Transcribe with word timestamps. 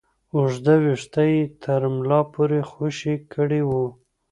اوږده 0.35 0.75
ويښته 0.83 1.23
يې 1.31 1.41
تر 1.63 1.81
ملا 1.95 2.19
پورې 2.33 2.59
خوشې 2.69 3.15
کړي 3.33 3.61
وو. 3.69 3.85